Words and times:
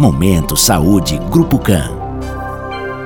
Momento 0.00 0.56
Saúde 0.56 1.18
Grupo 1.30 1.58
CAN. 1.58 1.90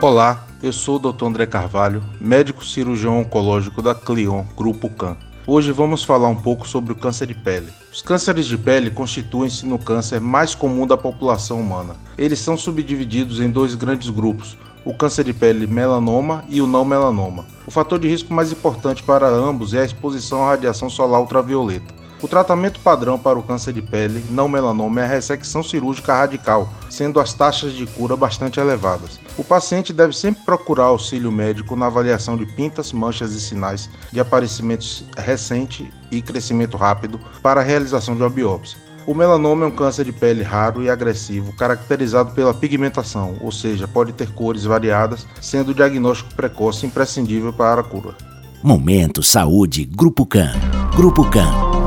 Olá, 0.00 0.46
eu 0.62 0.72
sou 0.72 0.96
o 0.96 1.12
Dr. 1.12 1.26
André 1.26 1.44
Carvalho, 1.44 2.02
médico 2.18 2.64
cirurgião 2.64 3.20
oncológico 3.20 3.82
da 3.82 3.94
Clion 3.94 4.42
Grupo 4.56 4.88
CAN. 4.88 5.14
Hoje 5.46 5.70
vamos 5.70 6.02
falar 6.02 6.28
um 6.28 6.34
pouco 6.34 6.66
sobre 6.66 6.94
o 6.94 6.96
câncer 6.96 7.26
de 7.26 7.34
pele. 7.34 7.68
Os 7.92 8.00
cânceres 8.00 8.46
de 8.46 8.56
pele 8.56 8.90
constituem-se 8.90 9.66
no 9.66 9.78
câncer 9.78 10.18
mais 10.18 10.54
comum 10.54 10.86
da 10.86 10.96
população 10.96 11.60
humana. 11.60 11.94
Eles 12.16 12.38
são 12.38 12.56
subdivididos 12.56 13.38
em 13.38 13.50
dois 13.50 13.74
grandes 13.74 14.08
grupos: 14.08 14.56
o 14.82 14.94
câncer 14.94 15.24
de 15.24 15.34
pele 15.34 15.66
melanoma 15.66 16.42
e 16.48 16.62
o 16.62 16.66
não 16.66 16.86
melanoma. 16.86 17.44
O 17.66 17.70
fator 17.70 17.98
de 17.98 18.08
risco 18.08 18.32
mais 18.32 18.50
importante 18.50 19.02
para 19.02 19.28
ambos 19.28 19.74
é 19.74 19.82
a 19.82 19.84
exposição 19.84 20.42
à 20.42 20.52
radiação 20.52 20.88
solar 20.88 21.20
ultravioleta. 21.20 21.97
O 22.20 22.26
tratamento 22.26 22.80
padrão 22.80 23.16
para 23.16 23.38
o 23.38 23.42
câncer 23.42 23.72
de 23.72 23.80
pele 23.80 24.24
não 24.30 24.48
melanoma 24.48 25.00
é 25.00 25.04
a 25.04 25.06
ressecção 25.06 25.62
cirúrgica 25.62 26.14
radical, 26.14 26.68
sendo 26.90 27.20
as 27.20 27.32
taxas 27.32 27.72
de 27.72 27.86
cura 27.86 28.16
bastante 28.16 28.58
elevadas. 28.58 29.20
O 29.36 29.44
paciente 29.44 29.92
deve 29.92 30.12
sempre 30.12 30.44
procurar 30.44 30.84
auxílio 30.84 31.30
médico 31.30 31.76
na 31.76 31.86
avaliação 31.86 32.36
de 32.36 32.44
pintas, 32.44 32.92
manchas 32.92 33.32
e 33.32 33.40
sinais 33.40 33.88
de 34.10 34.18
aparecimento 34.18 34.84
recente 35.16 35.92
e 36.10 36.20
crescimento 36.20 36.76
rápido 36.76 37.20
para 37.40 37.60
a 37.60 37.64
realização 37.64 38.16
de 38.16 38.22
uma 38.22 38.30
biópsia. 38.30 38.78
O 39.06 39.14
melanoma 39.14 39.64
é 39.64 39.68
um 39.68 39.70
câncer 39.70 40.04
de 40.04 40.12
pele 40.12 40.42
raro 40.42 40.82
e 40.82 40.90
agressivo, 40.90 41.56
caracterizado 41.56 42.32
pela 42.32 42.52
pigmentação, 42.52 43.36
ou 43.40 43.52
seja, 43.52 43.86
pode 43.86 44.12
ter 44.12 44.30
cores 44.32 44.64
variadas, 44.64 45.26
sendo 45.40 45.70
o 45.70 45.74
diagnóstico 45.74 46.34
precoce 46.34 46.84
imprescindível 46.84 47.52
para 47.52 47.80
a 47.80 47.84
cura. 47.84 48.14
Momento 48.62 49.22
Saúde 49.22 49.84
Grupo 49.84 50.26
CAN. 50.26 50.52
Grupo 50.94 51.24
CAN. 51.30 51.67